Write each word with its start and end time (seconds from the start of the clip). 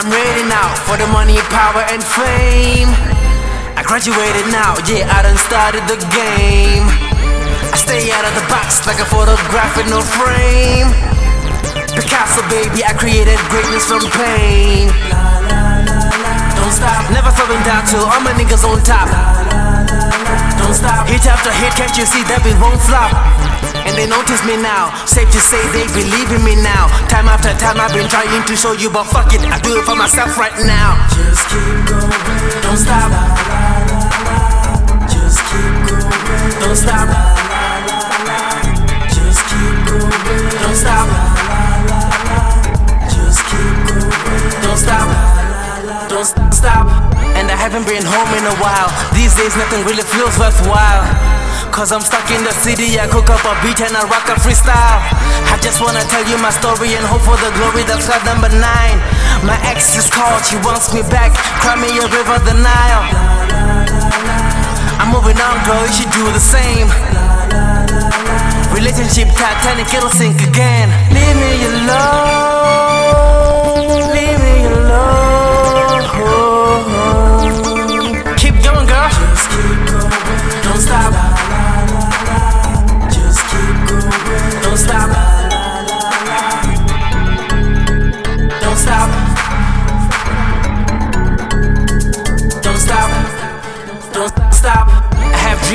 I'm 0.00 0.08
ready 0.08 0.48
now 0.48 0.72
for 0.88 0.96
the 0.96 1.04
money, 1.12 1.36
power, 1.52 1.84
and 1.92 2.00
fame. 2.00 2.88
I 3.76 3.84
graduated 3.84 4.48
now, 4.48 4.80
yeah, 4.88 5.04
I 5.04 5.20
done 5.20 5.36
started 5.36 5.84
the 5.92 6.00
game. 6.08 6.88
I 7.68 7.76
stay 7.76 8.08
out 8.08 8.24
of 8.24 8.32
the 8.32 8.40
box 8.48 8.88
like 8.88 8.96
a 8.96 9.04
photograph 9.04 9.76
with 9.76 9.92
no 9.92 10.00
frame. 10.00 10.88
Picasso, 11.92 12.40
baby, 12.48 12.80
I 12.80 12.96
created 12.96 13.36
greatness 13.52 13.84
from 13.92 14.00
pain. 14.16 14.88
Don't 16.56 16.72
stop, 16.72 17.04
never 17.12 17.28
slowing 17.36 17.60
down 17.68 17.84
till 17.84 18.00
all 18.00 18.24
my 18.24 18.32
niggas 18.32 18.64
on 18.64 18.80
top. 18.80 19.04
Don't 20.64 20.72
stop, 20.72 21.12
hit 21.12 21.28
after 21.28 21.52
hit, 21.60 21.76
can't 21.76 21.92
you 22.00 22.08
see 22.08 22.24
that 22.24 22.40
we 22.40 22.56
won't 22.56 22.80
flop? 22.88 23.12
And 23.86 23.96
they 23.96 24.06
notice 24.06 24.44
me 24.46 24.56
now, 24.56 24.92
safe 25.06 25.30
to 25.30 25.40
say 25.40 25.60
they 25.72 25.86
believe 25.94 26.30
in 26.32 26.42
me 26.44 26.54
now. 26.62 26.88
Time 27.08 27.28
after 27.28 27.50
time 27.58 27.80
I've 27.80 27.92
been 27.92 28.08
trying 28.08 28.44
to 28.46 28.56
show 28.56 28.72
you, 28.72 28.90
but 28.90 29.04
fuck 29.04 29.32
it, 29.34 29.40
I 29.42 29.58
do 29.60 29.76
it 29.76 29.84
for 29.84 29.96
myself 29.96 30.36
right 30.38 30.54
now. 30.66 30.96
Just 31.10 31.42
keep 31.48 31.88
going. 31.88 32.10
Don't 32.62 32.76
stop, 32.78 33.10
Just 35.10 35.40
keep 35.50 35.74
going. 35.88 36.60
don't 36.60 36.76
stop, 36.76 37.08
Just 39.10 39.40
keep 39.48 39.76
going. 39.88 40.12
don't 40.62 40.76
stop, 40.76 41.08
Just 43.10 43.40
keep 43.50 43.74
going. 43.90 44.62
don't 44.62 44.78
stop, 44.78 45.08
don't 46.08 46.52
stop. 46.54 46.86
And 47.34 47.50
I 47.50 47.56
haven't 47.56 47.86
been 47.86 48.04
home 48.04 48.30
in 48.38 48.44
a 48.44 48.54
while. 48.60 48.90
These 49.14 49.34
days 49.36 49.56
nothing 49.56 49.82
really 49.86 50.02
feels 50.04 50.38
worthwhile. 50.38 51.39
Cause 51.70 51.92
I'm 51.92 52.02
stuck 52.02 52.28
in 52.30 52.44
the 52.44 52.52
city, 52.60 53.00
I 53.00 53.06
cook 53.08 53.30
up 53.30 53.40
a 53.46 53.54
beat 53.64 53.80
and 53.80 53.96
I 53.96 54.04
rock 54.10 54.28
a 54.28 54.36
freestyle. 54.36 55.00
I 55.48 55.56
just 55.62 55.80
wanna 55.80 56.02
tell 56.12 56.26
you 56.28 56.36
my 56.42 56.50
story 56.50 56.92
and 56.92 57.04
hope 57.06 57.24
for 57.24 57.38
the 57.40 57.48
glory 57.56 57.86
that's 57.88 58.04
flat 58.04 58.20
number 58.28 58.50
nine. 58.52 58.98
My 59.46 59.56
ex 59.64 59.96
is 59.96 60.10
called, 60.10 60.44
she 60.44 60.60
wants 60.60 60.92
me 60.92 61.00
back. 61.08 61.32
Cry 61.64 61.80
me 61.80 61.88
a 61.96 62.04
river, 62.04 62.36
the 62.44 62.52
Nile. 62.58 63.04
I'm 65.00 65.08
moving 65.08 65.40
on, 65.40 65.56
girl, 65.64 65.80
you 65.86 65.94
should 65.94 66.12
do 66.12 66.26
the 66.36 66.42
same. 66.42 66.90
Relationship 68.76 69.32
Titanic, 69.32 69.88
it'll 69.94 70.10
sink 70.10 70.42
again. 70.42 70.90
Leave 71.14 71.36
me 71.38 71.64
alone. 71.64 72.29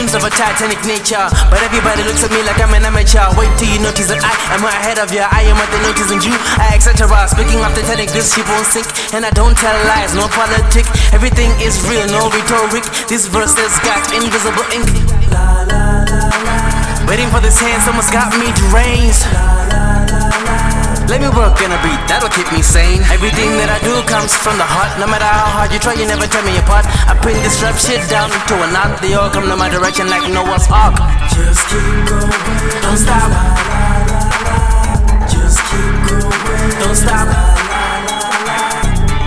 Dreams 0.00 0.16
of 0.16 0.24
a 0.24 0.32
Titanic 0.32 0.80
nature, 0.88 1.28
but 1.52 1.60
everybody 1.60 2.00
looks 2.08 2.24
at 2.24 2.32
me 2.32 2.40
like 2.48 2.56
I'm 2.56 2.72
an 2.72 2.88
amateur. 2.88 3.20
Wait 3.36 3.52
till 3.60 3.68
you 3.68 3.84
notice 3.84 4.08
that 4.08 4.24
I 4.24 4.32
am 4.56 4.64
ahead 4.64 4.96
of 4.96 5.12
you. 5.12 5.20
I 5.20 5.44
am 5.44 5.60
what 5.60 5.68
they 5.68 5.76
notice 5.84 6.08
in 6.08 6.24
you, 6.24 6.32
I 6.56 6.72
etc. 6.72 7.04
Speaking 7.28 7.60
of 7.60 7.76
the 7.76 7.84
Titanic, 7.84 8.08
this 8.16 8.32
ship 8.32 8.48
won't 8.48 8.64
sink, 8.64 8.88
and 9.12 9.28
I 9.28 9.30
don't 9.36 9.52
tell 9.52 9.76
lies, 9.92 10.16
no 10.16 10.24
politic. 10.32 10.88
Everything 11.12 11.52
is 11.60 11.76
real, 11.84 12.08
no 12.08 12.32
rhetoric. 12.32 12.88
This 13.12 13.28
verse 13.28 13.52
has 13.60 13.76
got 13.84 14.00
invisible 14.16 14.64
ink. 14.72 14.88
La, 15.36 15.68
la, 15.68 16.08
la, 16.08 17.04
Waiting 17.04 17.28
for 17.28 17.44
this 17.44 17.60
hand, 17.60 17.84
someone's 17.84 18.08
got 18.08 18.32
me 18.40 18.48
deranged. 18.56 19.28
Let 21.10 21.18
me 21.20 21.26
work 21.34 21.58
in 21.58 21.66
a 21.74 21.80
beat 21.82 21.98
that'll 22.06 22.30
keep 22.30 22.46
me 22.54 22.62
sane. 22.62 23.02
Everything 23.10 23.50
that 23.58 23.66
I 23.66 23.82
do 23.82 23.98
comes 24.06 24.30
from 24.30 24.54
the 24.62 24.62
heart. 24.62 24.94
No 24.94 25.10
matter 25.10 25.26
how 25.26 25.58
hard 25.58 25.74
you 25.74 25.82
try, 25.82 25.98
you 25.98 26.06
never 26.06 26.22
tear 26.22 26.38
me 26.46 26.54
apart. 26.62 26.86
I 26.86 27.18
pin 27.18 27.34
this 27.42 27.58
rap 27.58 27.74
shit 27.74 27.98
down 28.06 28.30
to 28.30 28.54
a 28.54 28.70
knot. 28.70 29.02
They 29.02 29.18
all 29.18 29.26
come 29.26 29.50
to 29.50 29.58
my 29.58 29.66
direction 29.66 30.06
like 30.06 30.22
no 30.30 30.46
what's 30.46 30.70
up 30.70 30.94
Just 31.34 31.66
keep 31.66 31.82
going, 32.06 32.30
don't 32.86 32.94
stop. 32.94 33.26
Just 35.26 35.58
keep 35.66 35.94
going, 36.06 36.78
don't 36.78 36.94
stop. 36.94 37.26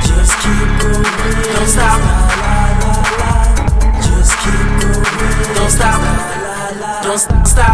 Just 0.07 0.33
keep 0.39 0.69
going, 0.79 1.03
don't 1.51 1.67
stop. 1.67 1.99
Just 4.07 4.33
keep 4.39 4.67
going, 4.87 5.03
don't 5.51 5.67
stop. 5.67 5.99
Don't 7.03 7.19
stop. 7.43 7.72